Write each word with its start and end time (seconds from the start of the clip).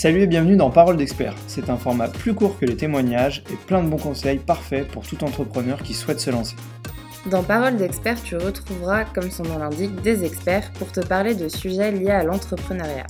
Salut 0.00 0.22
et 0.22 0.26
bienvenue 0.26 0.56
dans 0.56 0.70
Parole 0.70 0.96
d'expert. 0.96 1.34
C'est 1.46 1.68
un 1.68 1.76
format 1.76 2.08
plus 2.08 2.32
court 2.32 2.58
que 2.58 2.64
les 2.64 2.74
témoignages 2.74 3.44
et 3.52 3.56
plein 3.66 3.82
de 3.82 3.88
bons 3.90 3.98
conseils 3.98 4.38
parfaits 4.38 4.88
pour 4.88 5.06
tout 5.06 5.22
entrepreneur 5.24 5.82
qui 5.82 5.92
souhaite 5.92 6.20
se 6.20 6.30
lancer. 6.30 6.56
Dans 7.30 7.42
Parole 7.42 7.76
d'expert, 7.76 8.16
tu 8.22 8.34
retrouveras, 8.38 9.04
comme 9.04 9.30
son 9.30 9.42
nom 9.42 9.58
l'indique, 9.58 10.00
des 10.00 10.24
experts 10.24 10.72
pour 10.78 10.90
te 10.90 11.00
parler 11.00 11.34
de 11.34 11.48
sujets 11.48 11.92
liés 11.92 12.12
à 12.12 12.24
l'entrepreneuriat. 12.24 13.08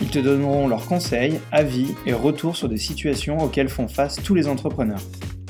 Ils 0.00 0.10
te 0.10 0.20
donneront 0.20 0.68
leurs 0.68 0.86
conseils, 0.86 1.40
avis 1.50 1.96
et 2.06 2.12
retours 2.12 2.54
sur 2.54 2.68
des 2.68 2.78
situations 2.78 3.38
auxquelles 3.38 3.68
font 3.68 3.88
face 3.88 4.22
tous 4.22 4.36
les 4.36 4.46
entrepreneurs. 4.46 5.02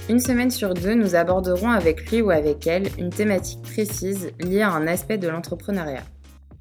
Une 0.08 0.20
semaine 0.20 0.50
sur 0.50 0.72
deux, 0.72 0.94
nous 0.94 1.14
aborderons 1.14 1.68
avec 1.68 2.10
lui 2.10 2.22
ou 2.22 2.30
avec 2.30 2.66
elle 2.66 2.88
une 2.96 3.10
thématique 3.10 3.60
précise 3.60 4.30
liée 4.40 4.62
à 4.62 4.70
un 4.70 4.86
aspect 4.86 5.18
de 5.18 5.28
l'entrepreneuriat. 5.28 6.04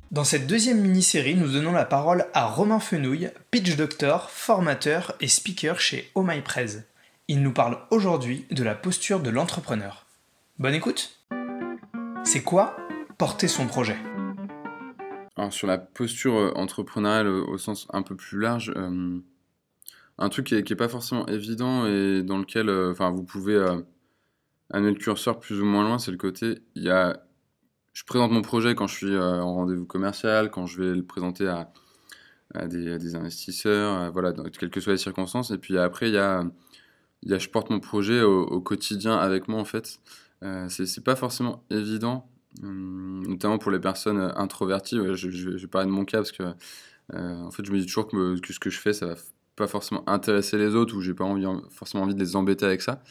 Dans 0.09 0.23
cette 0.23 0.47
deuxième 0.47 0.79
mini-série, 0.79 1.35
nous 1.35 1.51
donnons 1.51 1.73
la 1.73 1.83
parole 1.83 2.27
à 2.33 2.45
Romain 2.45 2.79
Fenouille, 2.79 3.29
pitch 3.51 3.75
doctor, 3.75 4.29
formateur 4.29 5.13
et 5.19 5.27
speaker 5.27 5.81
chez 5.81 6.09
Oh 6.15 6.23
My. 6.23 6.41
Il 7.27 7.43
nous 7.43 7.51
parle 7.51 7.79
aujourd'hui 7.91 8.45
de 8.49 8.63
la 8.63 8.73
posture 8.73 9.19
de 9.19 9.29
l'entrepreneur. 9.29 10.05
Bonne 10.59 10.75
écoute 10.75 11.19
C'est 12.23 12.41
quoi 12.41 12.77
porter 13.17 13.49
son 13.49 13.67
projet? 13.67 13.97
Alors 15.35 15.51
sur 15.51 15.67
la 15.67 15.77
posture 15.77 16.35
euh, 16.35 16.51
entrepreneuriale 16.55 17.27
euh, 17.27 17.43
au 17.43 17.57
sens 17.57 17.85
un 17.91 18.01
peu 18.01 18.15
plus 18.15 18.39
large, 18.39 18.71
euh, 18.77 19.19
un 20.17 20.29
truc 20.29 20.45
qui 20.45 20.55
n'est 20.55 20.75
pas 20.77 20.87
forcément 20.87 21.27
évident 21.27 21.85
et 21.85 22.23
dans 22.23 22.37
lequel 22.37 22.69
enfin 22.69 23.11
vous 23.11 23.23
pouvez 23.23 23.61
amener 24.71 24.91
le 24.91 24.97
curseur 24.97 25.39
plus 25.39 25.61
ou 25.61 25.65
moins 25.65 25.83
loin, 25.83 25.99
c'est 25.99 26.11
le 26.11 26.17
côté, 26.17 26.59
il 26.75 26.83
y 26.83 26.89
a, 26.89 27.26
je 27.97 28.03
présente 28.03 28.31
mon 28.31 28.43
projet 28.43 28.75
quand 28.75 28.85
je 28.85 28.95
suis 28.95 29.17
en 29.17 29.55
rendez-vous 29.55 29.87
commercial, 29.87 30.51
quand 30.51 30.67
je 30.67 30.79
vais 30.79 30.95
le 30.95 31.03
présenter 31.03 31.47
à, 31.47 31.67
des, 32.67 33.15
investisseurs, 33.15 34.11
voilà, 34.11 34.33
quelles 34.59 34.69
que 34.69 34.79
soient 34.79 34.93
les 34.93 34.99
circonstances. 34.99 35.49
Et 35.49 35.57
puis 35.57 35.79
après, 35.79 36.09
il 36.09 36.13
y 36.13 36.19
a, 36.19 36.43
y 37.23 37.33
a 37.33 37.39
je 37.39 37.49
porte 37.49 37.71
mon 37.71 37.79
projet 37.79 38.21
au, 38.21 38.61
quotidien 38.61 39.17
avec 39.17 39.47
moi 39.47 39.59
en 39.59 39.65
fait. 39.65 39.99
Euh, 40.43 40.69
c'est 40.69 41.03
pas 41.03 41.15
forcément 41.15 41.63
évident, 41.71 42.29
hum, 42.61 43.25
notamment 43.27 43.57
pour 43.57 43.71
les 43.71 43.79
personnes 43.79 44.31
introverties. 44.35 44.99
je, 45.15 45.31
je, 45.31 45.49
vais 45.49 45.67
parler 45.67 45.87
de 45.87 45.91
mon 45.91 46.05
cas 46.05 46.19
parce 46.19 46.31
que 46.31 46.43
en 47.13 47.49
fait, 47.49 47.65
je 47.65 47.71
me 47.71 47.79
dis 47.79 47.87
toujours 47.87 48.07
que, 48.09 48.35
ce 48.47 48.59
que 48.59 48.69
je 48.69 48.79
fais, 48.79 48.93
ça 48.93 49.07
va 49.07 49.15
pas 49.55 49.65
forcément 49.65 50.07
intéresser 50.07 50.59
les 50.59 50.75
autres 50.75 50.95
ou 50.95 51.01
j'ai 51.01 51.15
pas 51.15 51.25
forcément 51.71 52.03
envie 52.03 52.13
de 52.13 52.19
les 52.19 52.35
embêter 52.35 52.63
avec 52.63 52.83
ça. 52.83 53.01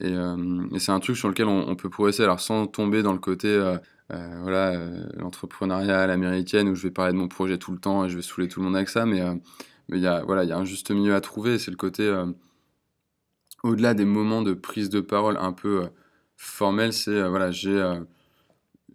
Et, 0.00 0.12
euh, 0.12 0.78
c'est 0.78 0.92
un 0.92 1.00
truc 1.00 1.16
sur 1.16 1.28
lequel 1.28 1.46
on, 1.46 1.76
peut 1.76 1.90
progresser, 1.90 2.22
alors 2.22 2.40
sans 2.40 2.66
tomber 2.66 3.02
dans 3.02 3.12
le 3.12 3.18
côté 3.18 3.48
euh, 3.48 3.76
euh, 4.12 4.40
voilà, 4.42 4.76
l'entrepreneuriat 5.16 6.02
américaine 6.02 6.68
où 6.68 6.74
je 6.74 6.82
vais 6.84 6.90
parler 6.90 7.12
de 7.12 7.18
mon 7.18 7.28
projet 7.28 7.58
tout 7.58 7.72
le 7.72 7.78
temps 7.78 8.04
et 8.04 8.08
je 8.08 8.16
vais 8.16 8.22
saouler 8.22 8.48
tout 8.48 8.60
le 8.60 8.66
monde 8.66 8.76
avec 8.76 8.88
ça, 8.88 9.04
mais 9.06 9.22
il 9.90 10.00
y, 10.00 10.06
a, 10.06 10.22
voilà, 10.24 10.44
y 10.44 10.52
a 10.52 10.58
un 10.58 10.64
juste 10.64 10.90
milieu 10.90 11.14
à 11.14 11.20
trouver, 11.20 11.58
c'est 11.58 11.70
le 11.70 11.76
côté, 11.76 12.12
au-delà 13.62 13.94
des 13.94 14.04
moments 14.06 14.42
de 14.42 14.54
prise 14.54 14.88
de 14.88 15.00
parole 15.00 15.36
un 15.36 15.52
peu 15.52 15.88
formels, 16.36 16.92
c'est, 16.92 17.28
voilà, 17.28 17.50
j'ai 17.50 18.00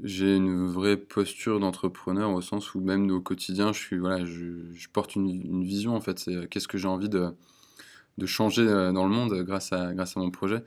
j'ai 0.03 0.36
une 0.36 0.67
vraie 0.67 0.98
posture 0.98 1.59
d'entrepreneur 1.59 2.31
au 2.31 2.42
sens 2.42 2.76
où 2.76 2.81
même 2.81 3.09
au 3.11 3.22
quotidien, 3.22 3.72
je, 3.72 3.80
suis, 3.80 3.98
voilà, 3.98 4.26
je, 4.26 4.89
porte 4.92 5.16
une, 5.16 5.30
une, 5.30 5.64
vision 5.64 5.95
en 5.95 6.02
fait. 6.02 6.20
C'est 6.20 6.50
qu'est-ce 6.50 6.67
que 6.67 6.78
j'ai 6.78 6.89
envie 6.89 7.08
de, 7.08 7.30
de, 8.17 8.26
changer 8.26 8.66
dans 8.66 9.06
le 9.06 9.09
monde 9.09 9.33
grâce 9.44 9.72
à, 9.72 9.94
grâce 9.94 10.17
à 10.17 10.20
mon 10.20 10.31
projet. 10.31 10.64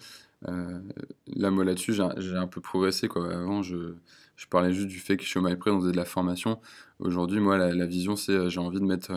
Euh, 0.47 0.81
là, 1.27 1.50
moi 1.50 1.64
là-dessus, 1.64 1.94
j'ai 1.94 2.36
un 2.36 2.47
peu 2.47 2.61
progressé. 2.61 3.08
Quoi. 3.08 3.34
Avant, 3.34 3.62
je, 3.62 3.94
je, 4.36 4.47
parlais 4.47 4.72
juste 4.72 4.89
du 4.89 5.00
fait 5.00 5.17
que 5.17 5.25
chez 5.25 5.41
MyPré, 5.41 5.70
on 5.70 5.81
faisait 5.81 5.92
de 5.92 5.97
la 5.97 6.05
formation. 6.05 6.61
Aujourd'hui, 7.00 7.41
moi, 7.41 7.58
la, 7.58 7.86
vision, 7.86 8.17
c'est 8.17 8.48
j'ai 8.50 8.61
envie 8.61 8.81
de 8.81 8.84
mettre 8.84 9.12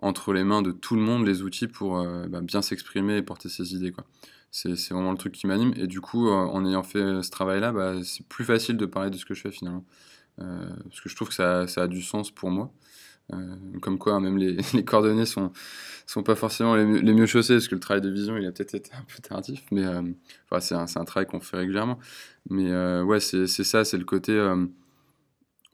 entre 0.00 0.32
les 0.32 0.44
mains 0.44 0.62
de 0.62 0.70
tout 0.72 0.94
le 0.94 1.02
monde 1.02 1.26
les 1.26 1.42
outils 1.42 1.68
pour 1.68 2.02
bah, 2.28 2.40
bien 2.40 2.62
s'exprimer 2.62 3.16
et 3.16 3.22
porter 3.22 3.48
ses 3.48 3.74
idées. 3.74 3.92
Quoi 3.92 4.04
c'est 4.50 4.90
vraiment 4.90 5.12
le 5.12 5.18
truc 5.18 5.34
qui 5.34 5.46
m'anime. 5.46 5.72
Et 5.76 5.86
du 5.86 6.00
coup, 6.00 6.28
euh, 6.28 6.32
en 6.32 6.64
ayant 6.66 6.82
fait 6.82 7.22
ce 7.22 7.30
travail-là, 7.30 7.72
bah, 7.72 7.94
c'est 8.02 8.26
plus 8.26 8.44
facile 8.44 8.76
de 8.76 8.86
parler 8.86 9.10
de 9.10 9.16
ce 9.16 9.24
que 9.24 9.34
je 9.34 9.42
fais 9.42 9.50
finalement. 9.50 9.84
Euh, 10.40 10.68
parce 10.84 11.00
que 11.00 11.08
je 11.08 11.16
trouve 11.16 11.28
que 11.28 11.34
ça, 11.34 11.66
ça, 11.66 11.82
a 11.82 11.86
du 11.88 12.02
sens 12.02 12.30
pour 12.30 12.50
moi. 12.50 12.72
Euh, 13.32 13.56
comme 13.82 13.98
quoi, 13.98 14.20
même 14.20 14.38
les, 14.38 14.56
les, 14.74 14.84
coordonnées 14.84 15.26
sont, 15.26 15.52
sont 16.06 16.22
pas 16.22 16.34
forcément 16.34 16.74
les, 16.74 17.02
les, 17.02 17.12
mieux 17.12 17.26
chaussées, 17.26 17.54
parce 17.54 17.68
que 17.68 17.74
le 17.74 17.80
travail 17.80 18.00
de 18.00 18.10
vision, 18.10 18.36
il 18.36 18.46
a 18.46 18.52
peut-être 18.52 18.74
été 18.74 18.90
un 18.94 19.02
peu 19.02 19.20
tardif, 19.22 19.64
mais 19.70 19.84
enfin, 19.86 20.60
c'est 20.60 20.74
un, 20.74 20.86
un, 21.02 21.04
travail 21.04 21.26
qu'on 21.26 21.40
fait 21.40 21.58
régulièrement. 21.58 21.98
Mais 22.50 22.72
ouais, 23.02 23.20
c'est 23.20 23.46
ça, 23.46 23.84
c'est 23.84 23.98
le 23.98 24.04
côté. 24.04 24.38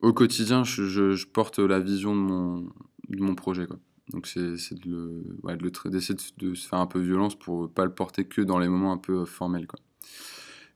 au 0.00 0.12
quotidien, 0.12 0.65
je, 0.65 0.84
je, 0.84 1.26
porte 1.26 1.59
la 1.60 1.78
vision 1.81 2.15
de 2.15 2.20
mon, 2.20 2.72
de 3.09 3.22
mon 3.22 3.34
projet. 3.34 3.66
Quoi. 3.66 3.78
Donc 4.10 4.26
c'est 4.26 4.41
d'essayer 4.41 4.81
de, 4.81 5.25
ouais, 5.42 5.56
de, 5.56 6.54
se 6.54 6.69
faire 6.69 6.78
un 6.78 6.86
peu 6.86 7.00
violence 7.00 7.34
pour 7.38 7.71
pas 7.71 7.84
le 7.84 7.94
porter 7.94 8.26
que 8.26 8.42
dans 8.42 8.59
les 8.59 8.69
moments 8.69 8.92
un 8.92 8.98
peu 8.98 9.21
euh, 9.21 9.25
formels. 9.25 9.66
Quoi. 9.66 9.81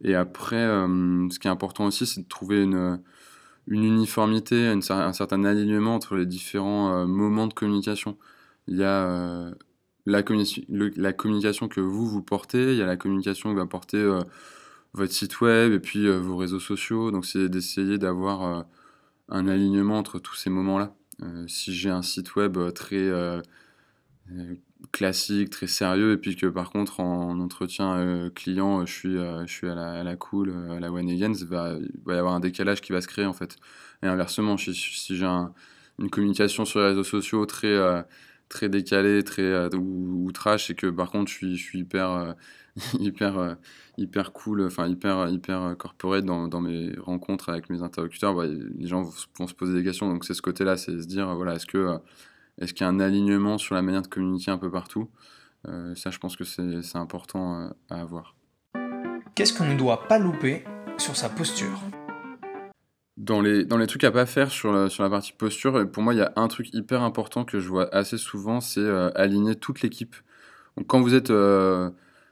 Et 0.03 0.15
après, 0.15 0.57
euh, 0.57 1.29
ce 1.31 1.39
qui 1.39 1.49
est 1.49 1.51
important 1.51 1.87
aussi, 1.87 2.07
c'est 2.07 2.23
de 2.23 2.29
trouver 2.29 2.63
une, 2.63 3.01
une 3.69 3.85
uniformité, 3.85 4.67
un 4.67 5.13
certain 5.13 5.45
alignement 5.45 5.95
entre 5.95 6.17
les 6.17 6.27
différents 6.27 6.93
euh, 6.93 7.07
moments 7.07 7.47
de 7.47 7.55
communication. 7.55 8.19
Il 8.67 8.77
y 8.77 8.85
a 8.85 9.53
la, 10.07 10.23
la, 10.97 11.13
communication 11.13 11.69
que 11.69 11.81
vous, 11.81 12.07
vous 12.07 12.23
portez, 12.23 12.73
il 12.73 12.79
y 12.79 12.83
a 12.83 12.87
la 12.87 12.97
communication 12.97 13.53
que 13.53 13.59
va 13.59 13.67
porter 13.67 14.03
votre 14.93 15.13
site 15.13 15.41
web 15.41 15.73
et 15.73 15.81
puis 15.81 16.09
vos 16.09 16.37
réseaux 16.37 16.61
sociaux. 16.61 17.11
Donc 17.11 17.25
c'est 17.25 17.49
d'essayer 17.49 17.97
d'avoir 17.99 18.67
un 19.29 19.49
alignement 19.49 19.99
entre 19.99 20.19
tous 20.19 20.35
ces 20.35 20.51
moments-là. 20.51 20.95
Euh, 21.23 21.47
si 21.49 21.75
j'ai 21.75 21.91
un 21.91 22.03
site 22.03 22.37
web 22.37 22.57
euh, 22.57 22.71
très 22.71 22.97
euh, 22.97 23.41
classique, 24.93 25.51
très 25.51 25.67
sérieux, 25.67 26.13
et 26.13 26.17
puis 26.17 26.37
que 26.37 26.47
par 26.47 26.71
contre 26.71 27.01
en 27.01 27.39
entretien 27.41 28.31
client, 28.35 28.87
je 28.87 28.93
suis, 28.93 29.15
je 29.15 29.53
suis 29.53 29.69
à, 29.69 29.75
la, 29.75 29.93
à 30.01 30.03
la 30.05 30.17
cool, 30.17 30.53
à 30.71 30.81
la 30.81 30.93
one 30.93 31.11
again, 31.11 31.33
il 31.33 31.47
va, 31.47 31.75
va, 32.05 32.15
y 32.15 32.19
avoir 32.19 32.35
un 32.35 32.41
décalage 32.41 32.81
qui 32.81 32.93
va 32.93 33.01
se 33.01 33.09
créer 33.09 33.27
en 33.27 33.33
fait. 33.33 33.57
Et 34.03 34.07
inversement, 34.07 34.57
si, 34.57 34.73
j'ai 34.73 35.27
une 35.99 36.11
communication 36.11 36.65
sur 36.65 36.81
les 36.81 36.87
réseaux 36.87 37.05
sociaux 37.05 37.45
très, 37.47 37.77
très 38.49 38.69
décalée, 38.69 39.25
très 39.25 39.75
ou, 39.75 40.31
trash, 40.33 40.71
et 40.71 40.75
que 40.75 40.87
par 40.87 41.11
contre 41.11 41.31
je 41.31 41.37
suis, 41.37 41.57
je 41.57 41.63
suis 41.63 41.81
hyper, 41.81 42.37
hyper, 43.01 43.57
hyper 43.97 44.33
cool, 44.33 44.63
enfin 44.63 44.87
hyper, 44.87 45.29
hyper 45.29 45.77
corporate 45.77 46.25
dans, 46.25 46.49
dans, 46.49 46.61
mes 46.61 46.93
rencontres 46.99 47.49
avec 47.49 47.69
mes 47.71 47.83
interlocuteurs, 47.83 48.35
bah, 48.35 48.47
les 48.47 48.87
gens 48.87 49.03
vont, 49.03 49.47
se 49.47 49.55
poser 49.55 49.75
des 49.75 49.85
questions. 49.85 50.09
Donc 50.09 50.25
c'est 50.25 50.35
ce 50.35 50.43
côté-là, 50.43 50.77
c'est 50.77 51.01
se 51.01 51.07
dire, 51.07 51.35
voilà, 51.35 51.55
est-ce 51.57 51.67
que 51.67 51.99
est-ce 52.61 52.75
qu'il 52.75 52.85
y 52.85 52.87
a 52.87 52.91
un 52.91 53.01
alignement 53.01 53.59
sur 53.59 53.75
la 53.75 53.83
manière 53.83 54.03
de 54.03 54.09
communiquer 54.09 54.51
un 54.51 54.59
peu 54.59 54.71
partout? 54.71 55.09
Euh, 55.69 55.95
Ça, 55.95 56.11
je 56.11 56.19
pense 56.19 56.37
que 56.37 56.45
c'est 56.45 56.97
important 56.97 57.61
euh, 57.61 57.69
à 57.91 58.01
avoir. 58.01 58.35
Qu'est-ce 59.35 59.57
qu'on 59.57 59.67
ne 59.67 59.77
doit 59.77 60.09
pas 60.09 60.19
louper 60.19 60.65
sur 60.97 61.17
sa 61.17 61.29
posture? 61.29 61.81
Dans 63.17 63.41
les, 63.41 63.65
dans 63.65 63.79
les 63.79 63.87
trucs 63.87 64.05
à 64.05 64.11
pas 64.11 64.27
faire 64.27 64.51
sur 64.51 64.73
la, 64.73 64.89
sur 64.89 65.03
la 65.03 65.11
partie 65.11 65.33
posture, 65.33 65.91
pour 65.91 66.03
moi, 66.03 66.15
il 66.15 66.19
y 66.19 66.23
a 66.23 66.33
un 66.37 66.49
truc 66.49 66.73
hyper 66.73 67.03
important 67.03 67.45
que 67.45 67.61
je 67.61 67.69
vois 67.69 67.93
assez 67.95 68.19
souvent, 68.19 68.61
c'est 68.61 68.81
euh, 68.81 69.11
aligner 69.15 69.55
toute 69.55 69.83
l'équipe. 69.83 70.17
Donc, 70.77 70.87
quand 70.87 71.01
vous 71.01 71.15
êtes 71.15 71.33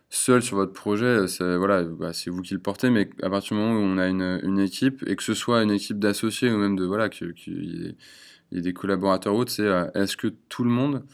seul 0.09 0.43
sur 0.43 0.57
votre 0.57 0.73
projet, 0.73 1.27
c'est 1.27 1.57
voilà, 1.57 1.83
bah, 1.83 2.13
vous 2.29 2.43
qui 2.43 2.55
le 2.55 2.61
portez, 2.61 2.91
mais 2.91 3.11
à 3.23 3.31
partir 3.31 3.57
du 3.57 3.63
moment 3.63 3.79
où 3.79 3.83
on 3.83 3.99
a 3.99 4.07
une, 4.07 4.41
une 4.45 4.61
équipe, 4.61 5.03
et 5.07 5.17
que 5.17 5.23
ce 5.25 5.35
soit 5.35 5.63
une 5.63 5.73
équipe 5.73 5.99
d'associés 5.99 6.53
ou 6.53 6.57
même 6.57 6.77
de 6.77 6.85
voilà, 6.85 7.09
qu'il 7.09 7.35
y, 7.47 7.97
ait 8.53 8.61
des 8.61 8.73
collaborateurs 8.73 9.35
autres, 9.35 9.53
c'est 9.53 9.67
euh, 9.67 9.91
est-ce 9.95 10.17
que 10.17 10.29
tout 10.49 10.65
le 10.65 10.71
monde 10.71 11.05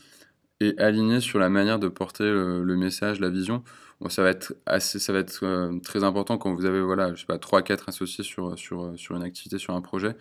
est 0.61 0.79
aligné 0.79 1.21
sur 1.21 1.39
la 1.39 1.49
manière 1.49 1.79
de 1.79 1.89
porter 1.89 2.25
le, 2.25 2.77
message, 2.77 3.21
la 3.21 3.31
vision? 3.31 3.65
Bon, 4.01 4.09
ça 4.09 4.23
va 4.23 4.31
être 4.31 4.55
assez, 4.67 4.99
ça 4.99 5.13
va 5.13 5.21
être 5.21 5.45
euh, 5.45 5.79
très 5.81 6.05
important 6.05 6.39
quand 6.39 6.55
vous 6.55 6.65
avez 6.65 6.81
voilà, 6.81 7.15
je 7.15 7.21
sais 7.21 7.27
pas, 7.27 7.39
3-4 7.39 7.89
associés 7.89 8.25
sur, 8.25 8.59
sur, 8.59 8.93
sur 8.97 9.17
une 9.17 9.23
activité, 9.23 9.59
sur 9.59 9.75
un 9.75 9.81
projet. 9.81 10.17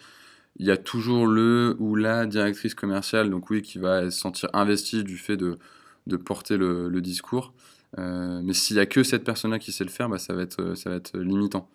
Il 0.57 0.65
y 0.65 0.71
a 0.71 0.77
toujours 0.77 1.27
le 1.27 1.75
ou 1.79 1.95
la 1.95 2.25
directrice 2.25 2.75
commerciale, 2.75 3.29
donc 3.29 3.49
oui, 3.49 3.61
qui 3.61 3.79
va 3.79 4.11
se 4.11 4.19
sentir 4.19 4.49
investie 4.53 5.03
du 5.03 5.17
fait 5.17 5.37
de, 5.37 5.57
de 6.07 6.17
porter 6.17 6.57
le, 6.57 7.01
discours. 7.01 7.53
Euh, 7.97 8.41
mais 8.43 8.53
s'il 8.53 8.75
n'y 8.75 8.81
a 8.81 8.85
que 8.85 9.03
cette 9.03 9.23
personne-là 9.23 9.59
qui 9.59 9.71
sait 9.71 9.83
le 9.83 9.89
faire, 9.89 10.09
bah, 10.09 10.17
ça, 10.17 10.33
va 10.33 10.43
être, 10.43 10.75
ça 10.75 10.89
va 10.89 10.97
être 10.97 11.17
limitant. 11.17 11.69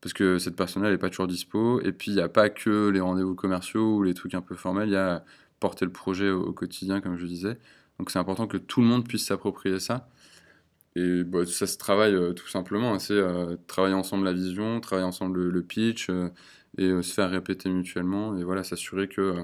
Parce 0.00 0.12
que 0.12 0.38
cette 0.38 0.56
personne-là, 0.56 0.90
n'est 0.90 0.98
pas 0.98 1.10
toujours 1.10 1.26
dispo. 1.26 1.80
Et 1.82 1.92
puis, 1.92 2.12
il 2.12 2.14
n'y 2.14 2.20
a 2.20 2.28
pas 2.28 2.48
que 2.48 2.88
les 2.88 3.00
rendez-vous 3.00 3.34
commerciaux 3.34 3.96
ou 3.96 4.02
les 4.02 4.14
trucs 4.14 4.34
un 4.34 4.40
peu 4.40 4.54
formels. 4.54 4.88
Il 4.88 4.92
y 4.92 4.96
a 4.96 5.24
porter 5.60 5.84
le 5.84 5.92
projet 5.92 6.30
au, 6.30 6.52
quotidien, 6.52 7.00
comme 7.00 7.18
je 7.18 7.26
disais. 7.26 7.58
Donc, 7.98 8.10
c'est 8.10 8.18
important 8.18 8.46
que 8.46 8.56
tout 8.56 8.80
le 8.80 8.86
monde 8.86 9.06
puisse 9.06 9.26
s'approprier 9.26 9.78
ça. 9.78 10.08
Et 10.96 11.22
bah, 11.24 11.44
ça 11.46 11.66
se 11.66 11.76
travaille 11.78 12.14
euh, 12.14 12.32
tout 12.32 12.48
simplement. 12.48 12.98
C'est 12.98 13.12
euh, 13.12 13.56
travailler 13.66 13.94
ensemble 13.94 14.24
la 14.24 14.32
vision, 14.32 14.80
travailler 14.80 15.06
ensemble 15.06 15.48
le, 15.48 15.62
pitch 15.62 16.08
et 16.78 17.02
se 17.02 17.12
faire 17.12 17.30
répéter 17.30 17.68
mutuellement. 17.68 18.36
Et 18.36 18.44
voilà, 18.44 18.64
s'assurer 18.64 19.08
que 19.08 19.34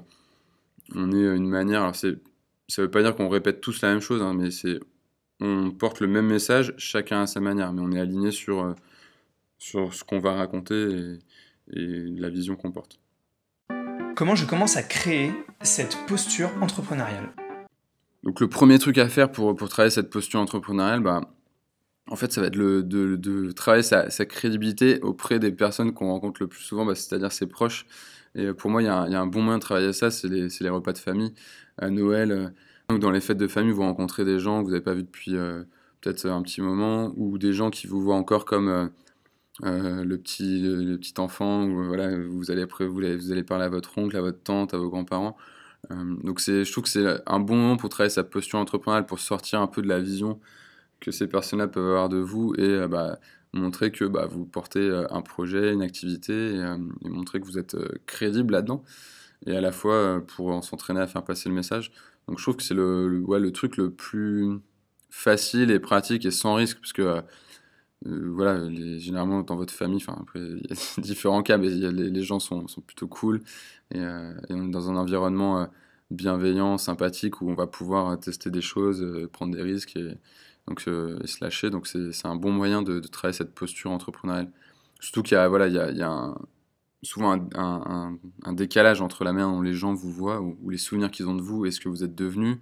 on 0.94 1.12
ait 1.12 1.36
une 1.36 1.48
manière. 1.48 1.82
Alors, 1.82 1.96
ça 1.96 2.08
ne 2.08 2.82
veut 2.82 2.90
pas 2.90 3.02
dire 3.02 3.14
qu'on 3.14 3.28
répète 3.28 3.60
tous 3.60 3.82
la 3.82 3.90
même 3.90 4.00
chose, 4.00 4.22
hein, 4.22 4.34
mais 4.34 4.50
c'est 4.50 4.80
on 5.40 5.70
porte 5.70 6.00
le 6.00 6.06
même 6.06 6.26
message, 6.26 6.74
chacun 6.78 7.22
à 7.22 7.26
sa 7.26 7.40
manière, 7.40 7.72
mais 7.72 7.82
on 7.82 7.92
est 7.92 8.00
aligné 8.00 8.30
sur, 8.30 8.64
euh, 8.64 8.74
sur 9.58 9.94
ce 9.94 10.04
qu'on 10.04 10.18
va 10.18 10.32
raconter 10.32 11.18
et, 11.72 12.04
la 12.16 12.28
vision 12.28 12.56
qu'on 12.56 12.70
porte. 12.70 13.00
Comment 14.14 14.34
je 14.34 14.46
commence 14.46 14.76
à 14.76 14.82
créer 14.82 15.32
cette 15.62 15.96
posture 16.06 16.50
entrepreneuriale? 16.60 17.32
Donc 18.22 18.40
le 18.40 18.48
premier 18.48 18.78
truc 18.78 18.98
à 18.98 19.08
faire 19.08 19.30
pour, 19.30 19.54
pour 19.54 19.68
travailler 19.68 19.90
cette 19.90 20.10
posture 20.10 20.40
entrepreneuriale, 20.40 21.00
bah, 21.00 21.20
en 22.08 22.16
fait, 22.16 22.32
ça 22.32 22.40
va 22.40 22.46
être 22.46 22.56
le, 22.56 22.82
de, 22.82 23.16
de 23.16 23.50
travailler 23.50 23.82
sa, 23.82 24.10
sa, 24.10 24.24
crédibilité 24.24 25.00
auprès 25.00 25.38
des 25.38 25.50
personnes 25.50 25.92
qu'on 25.92 26.08
rencontre 26.08 26.40
le 26.40 26.46
plus 26.46 26.62
souvent, 26.62 26.86
bah, 26.86 26.94
c'est-à-dire 26.94 27.32
ses 27.32 27.46
proches. 27.46 27.86
Et 28.34 28.52
pour 28.52 28.70
moi, 28.70 28.82
il 28.82 28.84
y, 28.84 28.88
y, 28.88 28.90
a 28.90 29.20
un 29.20 29.26
bon 29.26 29.42
moyen 29.42 29.58
de 29.58 29.62
travailler 29.62 29.92
ça, 29.92 30.10
c'est 30.10 30.28
les, 30.28 30.48
les, 30.60 30.68
repas 30.68 30.92
de 30.92 30.98
famille. 30.98 31.34
À 31.78 31.90
Noël, 31.90 32.52
donc 32.88 33.00
dans 33.00 33.10
les 33.10 33.20
fêtes 33.20 33.38
de 33.38 33.48
famille, 33.48 33.72
vous 33.72 33.82
rencontrez 33.82 34.24
des 34.24 34.38
gens 34.38 34.60
que 34.60 34.66
vous 34.66 34.70
n'avez 34.70 34.84
pas 34.84 34.94
vus 34.94 35.02
depuis 35.02 35.36
euh, 35.36 35.64
peut-être 36.00 36.26
un 36.26 36.42
petit 36.42 36.60
moment, 36.60 37.12
ou 37.16 37.38
des 37.38 37.52
gens 37.52 37.70
qui 37.70 37.86
vous 37.86 38.00
voient 38.00 38.16
encore 38.16 38.44
comme 38.44 38.68
euh, 38.68 38.86
euh, 39.64 40.04
le, 40.04 40.18
petit, 40.18 40.60
le, 40.60 40.98
petit 40.98 41.14
enfant, 41.18 41.64
où 41.64 41.84
voilà, 41.84 42.10
vous, 42.28 42.50
allez, 42.50 42.64
vous, 42.64 42.94
vous 42.94 43.32
allez 43.32 43.42
parler 43.42 43.64
à 43.64 43.68
votre 43.68 43.96
oncle, 43.98 44.16
à 44.16 44.20
votre 44.20 44.42
tante, 44.42 44.74
à 44.74 44.78
vos 44.78 44.90
grands-parents. 44.90 45.36
donc 45.90 46.40
je 46.40 46.70
trouve 46.70 46.84
que 46.84 46.90
c'est 46.90 47.22
un 47.26 47.40
bon 47.40 47.56
moment 47.56 47.76
pour 47.76 47.88
travailler 47.88 48.10
sa 48.10 48.24
posture 48.24 48.58
entrepreneuriale, 48.58 49.06
pour 49.06 49.18
sortir 49.20 49.60
un 49.60 49.66
peu 49.66 49.82
de 49.82 49.88
la 49.88 50.00
vision 50.00 50.40
que 51.00 51.10
ces 51.10 51.26
personnes-là 51.28 51.68
peuvent 51.68 51.86
avoir 51.86 52.08
de 52.08 52.18
vous 52.18 52.54
et 52.58 52.86
bah, 52.88 53.18
montrer 53.52 53.92
que 53.92 54.04
bah, 54.04 54.26
vous 54.26 54.44
portez 54.44 54.90
un 55.10 55.22
projet, 55.22 55.72
une 55.72 55.82
activité, 55.82 56.54
et, 56.54 57.08
montrer 57.08 57.40
que 57.40 57.46
vous 57.46 57.58
êtes 57.58 57.76
crédible 58.06 58.52
là-dedans, 58.52 58.84
et 59.46 59.56
à 59.56 59.60
la 59.60 59.72
fois 59.72 60.22
pour 60.36 60.62
s'entraîner 60.64 61.00
à 61.00 61.06
faire 61.06 61.24
passer 61.24 61.48
le 61.48 61.54
message. 61.54 61.92
Donc 62.28 62.38
je 62.38 62.44
trouve 62.44 62.56
que 62.56 62.62
c'est 62.62 62.74
le, 62.74 63.08
le, 63.08 63.20
ouais, 63.20 63.40
le, 63.40 63.52
truc 63.52 63.76
le 63.76 63.90
plus 63.90 64.58
facile 65.10 65.70
et 65.70 65.78
pratique 65.78 66.26
et 66.26 66.30
sans 66.30 66.54
risque, 66.54 66.78
parce 66.78 66.92
que 66.92 67.22
euh, 68.04 68.30
voilà, 68.34 68.58
les, 68.68 68.98
généralement 69.00 69.42
dans 69.42 69.56
votre 69.56 69.72
famille, 69.72 69.96
enfin 69.96 70.18
après 70.20 70.38
il 70.38 70.66
y 70.68 70.72
a 70.72 71.00
différents 71.00 71.42
cas, 71.42 71.56
mais 71.56 71.70
les, 71.70 72.22
gens 72.22 72.38
sont, 72.38 72.68
sont, 72.68 72.82
plutôt 72.82 73.08
cool 73.08 73.40
et, 73.90 73.98
euh, 73.98 74.34
on 74.50 74.68
est 74.68 74.70
dans 74.70 74.90
un 74.90 74.96
environnement 74.96 75.60
euh, 75.60 75.66
bienveillant, 76.10 76.76
sympathique 76.78 77.40
où 77.40 77.48
on 77.50 77.54
va 77.54 77.66
pouvoir 77.66 78.18
tester 78.20 78.50
des 78.50 78.60
choses, 78.60 79.04
prendre 79.32 79.54
des 79.56 79.62
risques 79.62 79.96
et, 79.96 80.14
donc, 80.68 80.82
et 80.82 81.26
se 81.26 81.42
lâcher. 81.44 81.70
Donc 81.70 81.86
c'est 81.86 82.26
un 82.26 82.36
bon 82.36 82.52
moyen 82.52 82.82
de, 82.82 83.00
travailler 83.00 83.36
cette 83.36 83.54
posture 83.54 83.90
entrepreneuriale. 83.90 84.50
Surtout 85.00 85.22
qu'il 85.22 85.36
y 85.36 85.38
a 85.38 85.48
voilà, 85.48 85.68
il 85.68 85.74
y 85.74 86.02
a, 86.02 86.34
souvent 87.02 87.38
un, 87.54 88.52
décalage 88.52 89.00
entre 89.00 89.24
la 89.24 89.32
manière 89.32 89.50
dont 89.50 89.62
les 89.62 89.74
gens 89.74 89.94
vous 89.94 90.12
voient 90.12 90.40
ou, 90.40 90.56
ou 90.62 90.70
les 90.70 90.78
souvenirs 90.78 91.10
qu'ils 91.10 91.28
ont 91.28 91.34
de 91.34 91.42
vous 91.42 91.66
et 91.66 91.70
ce 91.70 91.80
que 91.80 91.88
vous 91.88 92.04
êtes 92.04 92.14
devenu. 92.14 92.60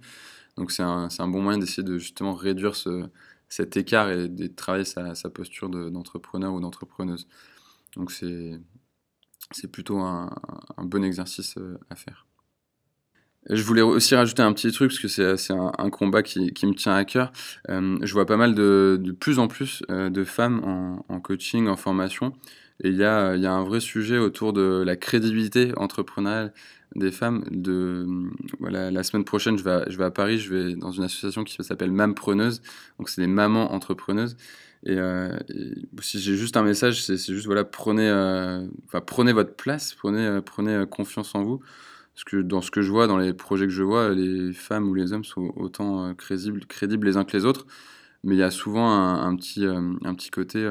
Donc 0.57 0.71
c'est 0.71 0.83
un, 0.83 1.27
bon 1.27 1.41
moyen 1.41 1.59
d'essayer 1.59 1.83
de 1.83 1.97
justement 1.97 2.33
réduire 2.33 2.75
ce, 2.75 3.07
cet 3.49 3.77
écart 3.77 4.09
et 4.09 4.27
de 4.27 4.47
travailler 4.47 4.85
sa, 4.85 5.13
posture 5.29 5.69
d'entrepreneur 5.69 6.53
ou 6.53 6.59
d'entrepreneuse. 6.59 7.27
Donc 7.95 8.11
c'est 8.11 9.71
plutôt 9.71 9.99
un, 9.99 10.29
bon 10.79 11.03
exercice 11.03 11.57
euh, 11.57 11.77
à 11.89 11.95
faire. 11.95 12.25
Je 13.49 13.61
voulais 13.61 13.83
aussi 13.83 14.15
rajouter 14.15 14.41
un 14.41 14.53
petit 14.53 14.71
truc 14.71 14.89
parce 14.89 14.99
que 14.99 15.07
c'est 15.37 15.53
un, 15.53 15.71
un, 15.77 15.89
combat 15.91 16.23
qui, 16.23 16.39
me 16.39 16.73
tient 16.73 16.95
à 16.95 17.05
cœur. 17.05 17.31
Euh, 17.69 17.97
je 18.01 18.11
vois 18.13 18.25
pas 18.25 18.37
mal 18.37 18.55
de, 18.55 18.99
de 18.99 19.11
plus 19.11 19.37
en 19.37 19.47
plus 19.47 19.83
euh, 19.91 20.09
de 20.09 20.23
femmes 20.23 20.61
en, 20.63 21.05
en, 21.09 21.19
coaching, 21.19 21.67
en 21.67 21.75
formation, 21.75 22.33
et 22.83 22.89
il 22.89 22.95
y 22.95 23.03
a, 23.03 23.35
y 23.35 23.45
a, 23.45 23.51
un 23.53 23.63
vrai 23.63 23.79
sujet 23.79 24.17
autour 24.17 24.51
de 24.51 24.83
la 24.83 24.95
crédibilité 24.95 25.73
entrepreneuriale 25.77 26.53
des 26.95 27.11
femmes. 27.11 27.43
De, 27.51 28.05
voilà, 28.59 28.91
la 28.91 29.03
semaine 29.03 29.25
prochaine, 29.25 29.57
je 29.57 29.63
vais, 29.63 29.71
à, 29.71 29.89
je 29.89 29.97
vais 29.97 30.03
à 30.03 30.11
Paris, 30.11 30.39
je 30.39 30.53
vais 30.53 30.75
dans 30.75 30.91
une 30.91 31.03
association 31.03 31.43
qui 31.43 31.61
s'appelle 31.63 31.91
Mampreneuse. 31.91 32.61
Donc, 32.99 33.09
c'est 33.09 33.21
des 33.21 33.27
mamans 33.27 33.73
entrepreneuses. 33.73 34.37
Et, 34.83 34.97
euh, 34.97 35.37
et 35.49 35.73
si 36.01 36.19
j'ai 36.19 36.35
juste 36.35 36.57
un 36.57 36.63
message, 36.63 37.03
c'est 37.03 37.17
juste 37.17 37.45
voilà, 37.45 37.63
prenez, 37.63 38.07
euh, 38.07 38.65
enfin, 38.85 39.01
prenez 39.01 39.33
votre 39.33 39.55
place, 39.55 39.93
prenez, 39.95 40.25
euh, 40.25 40.41
prenez 40.41 40.85
confiance 40.89 41.33
en 41.35 41.43
vous. 41.43 41.59
Parce 42.13 42.23
que 42.23 42.37
dans 42.37 42.61
ce 42.61 42.71
que 42.71 42.81
je 42.81 42.91
vois, 42.91 43.07
dans 43.07 43.17
les 43.17 43.33
projets 43.33 43.65
que 43.65 43.73
je 43.73 43.83
vois, 43.83 44.09
les 44.13 44.53
femmes 44.53 44.87
ou 44.87 44.93
les 44.93 45.11
hommes 45.11 45.25
sont 45.25 45.51
autant 45.57 46.13
crédibles, 46.15 46.65
crédibles 46.65 47.07
les 47.07 47.17
uns 47.17 47.25
que 47.25 47.35
les 47.35 47.45
autres. 47.45 47.65
Mais 48.23 48.35
il 48.35 48.39
y 48.39 48.43
a 48.43 48.51
souvent 48.51 48.89
un 48.89 49.35
petit, 49.35 49.65
un 49.65 50.15
petit 50.15 50.31
côté 50.31 50.65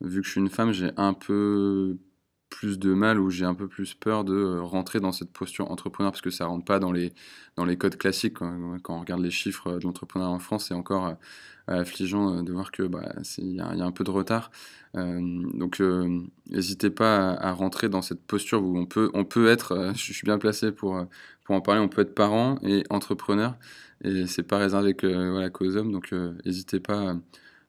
vu 0.00 0.20
que 0.20 0.26
je 0.26 0.32
suis 0.32 0.40
une 0.40 0.48
femme, 0.48 0.72
j'ai 0.72 0.90
un 0.96 1.12
peu 1.14 1.96
plus 2.50 2.78
de 2.78 2.92
mal 2.94 3.18
ou 3.18 3.30
j'ai 3.30 3.44
un 3.44 3.54
peu 3.54 3.68
plus 3.68 3.94
peur 3.94 4.24
de 4.24 4.34
euh, 4.34 4.62
rentrer 4.62 5.00
dans 5.00 5.12
cette 5.12 5.32
posture 5.32 5.70
entrepreneur 5.70 6.12
parce 6.12 6.22
que 6.22 6.30
ça 6.30 6.46
rentre 6.46 6.64
pas 6.64 6.78
dans 6.78 6.92
les, 6.92 7.12
dans 7.56 7.64
les 7.64 7.76
codes 7.78 7.96
classiques. 7.96 8.34
Quand, 8.34 8.80
on 8.88 9.00
regarde 9.00 9.22
les 9.22 9.30
chiffres 9.30 9.78
de 9.78 9.84
l'entrepreneuriat 9.84 10.32
en 10.32 10.38
France, 10.40 10.66
c'est 10.68 10.74
encore 10.74 11.06
euh, 11.06 11.14
affligeant 11.80 12.42
de 12.42 12.52
voir 12.52 12.72
que 12.72 12.82
bah, 12.82 13.14
il 13.38 13.54
y, 13.56 13.60
a 13.60 13.84
un 13.84 13.92
peu 13.92 14.04
de 14.04 14.10
retard. 14.10 14.50
Euh, 14.96 15.20
donc 15.54 15.80
n'hésitez 16.48 16.88
euh, 16.88 16.94
pas 16.94 17.30
à, 17.34 17.52
rentrer 17.52 17.88
dans 17.88 18.02
cette 18.02 18.22
posture 18.22 18.62
où 18.62 18.76
on 18.76 18.86
peut, 18.86 19.10
on 19.14 19.24
peut 19.24 19.48
être, 19.48 19.72
euh, 19.72 19.92
je 19.94 20.12
suis 20.12 20.24
bien 20.24 20.38
placé 20.38 20.72
pour, 20.72 21.06
pour 21.44 21.54
en 21.54 21.60
parler, 21.60 21.80
on 21.80 21.88
peut 21.88 22.02
être 22.02 22.14
parent 22.14 22.58
et 22.62 22.82
entrepreneur 22.90 23.56
et 24.02 24.26
c'est 24.26 24.42
pas 24.42 24.58
réservé 24.58 24.94
que, 24.94 25.30
voilà, 25.30 25.50
qu'aux 25.50 25.76
hommes. 25.76 25.92
Donc 25.92 26.12
n'hésitez 26.44 26.80
pas 26.80 27.16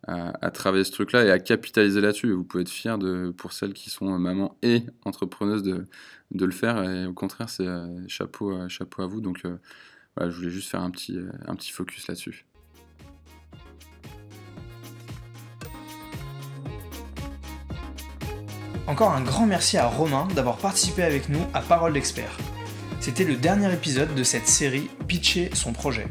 à, 0.07 0.33
à, 0.45 0.51
travailler 0.51 0.83
ce 0.83 0.91
truc-là 0.91 1.23
et 1.23 1.31
à 1.31 1.39
capitaliser 1.39 2.01
là-dessus. 2.01 2.31
Vous 2.31 2.43
pouvez 2.43 2.61
être 2.61 2.69
fier 2.69 2.97
de, 2.97 3.33
pour 3.37 3.53
celles 3.53 3.73
qui 3.73 3.89
sont 3.89 4.05
maman 4.17 4.57
et 4.61 4.83
entrepreneuses 5.05 5.63
de, 5.63 5.87
le 6.31 6.51
faire. 6.51 6.83
Et 6.83 7.05
au 7.05 7.13
contraire, 7.13 7.49
c'est 7.49 7.67
euh, 7.67 8.07
chapeau, 8.07 8.51
euh, 8.51 8.67
chapeau 8.69 9.03
à 9.03 9.07
vous. 9.07 9.21
Donc 9.21 9.41
euh, 9.45 9.57
voilà, 10.15 10.31
je 10.31 10.37
voulais 10.37 10.49
juste 10.49 10.69
faire 10.69 10.81
un 10.81 10.91
petit, 10.91 11.17
un 11.47 11.55
petit 11.55 11.71
focus 11.71 12.07
là-dessus. 12.07 12.45
Encore 18.87 19.11
un 19.11 19.21
grand 19.21 19.45
merci 19.45 19.77
à 19.77 19.87
Romain 19.87 20.27
d'avoir 20.35 20.57
participé 20.57 21.03
avec 21.03 21.29
nous 21.29 21.45
à 21.53 21.61
Parole 21.61 21.93
d'expert. 21.93 22.35
C'était 22.99 23.23
le 23.23 23.35
dernier 23.35 23.71
épisode 23.73 24.13
de 24.15 24.23
cette 24.23 24.47
série 24.47 24.89
Pitcher 25.07 25.51
son 25.53 25.71
projet. 25.71 26.07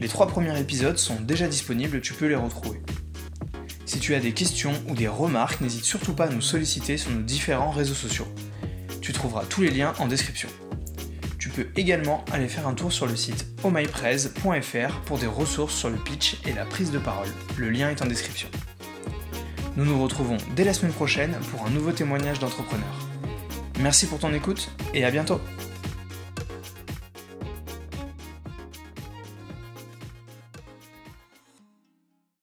Les 0.00 0.08
trois 0.08 0.26
premiers 0.26 0.58
épisodes 0.58 0.96
sont 0.96 1.20
déjà 1.20 1.46
disponibles, 1.46 2.00
tu 2.00 2.14
peux 2.14 2.26
les 2.26 2.34
retrouver. 2.34 2.80
Si 3.90 3.98
tu 3.98 4.14
as 4.14 4.20
des 4.20 4.30
questions 4.30 4.72
ou 4.86 4.94
des 4.94 5.08
remarques, 5.08 5.60
n'hésite 5.60 5.84
surtout 5.84 6.14
pas 6.14 6.26
à 6.26 6.28
nous 6.28 6.40
solliciter 6.40 6.96
sur 6.96 7.10
nos 7.10 7.22
différents 7.22 7.72
réseaux 7.72 7.92
sociaux. 7.92 8.28
Tu 9.00 9.12
trouveras 9.12 9.44
tous 9.46 9.62
les 9.62 9.70
liens 9.70 9.94
en 9.98 10.06
description. 10.06 10.48
Tu 11.40 11.48
peux 11.48 11.66
également 11.74 12.24
aller 12.30 12.46
faire 12.46 12.68
un 12.68 12.74
tour 12.74 12.92
sur 12.92 13.08
le 13.08 13.16
site 13.16 13.46
omyprez.fr 13.64 15.00
pour 15.06 15.18
des 15.18 15.26
ressources 15.26 15.74
sur 15.74 15.90
le 15.90 15.96
pitch 15.96 16.36
et 16.46 16.52
la 16.52 16.66
prise 16.66 16.92
de 16.92 17.00
parole. 17.00 17.26
Le 17.56 17.68
lien 17.68 17.90
est 17.90 18.00
en 18.00 18.06
description. 18.06 18.48
Nous 19.76 19.84
nous 19.84 20.00
retrouvons 20.00 20.36
dès 20.54 20.62
la 20.62 20.72
semaine 20.72 20.92
prochaine 20.92 21.36
pour 21.50 21.66
un 21.66 21.70
nouveau 21.70 21.90
témoignage 21.90 22.38
d'entrepreneur. 22.38 22.94
Merci 23.80 24.06
pour 24.06 24.20
ton 24.20 24.32
écoute 24.32 24.70
et 24.94 25.04
à 25.04 25.10
bientôt 25.10 25.40